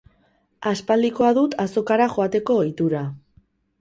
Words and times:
Aspaldikoa 0.69 1.29
dut 1.39 1.55
azokara 1.65 2.09
joateko 2.17 2.57
ohitura. 2.63 3.05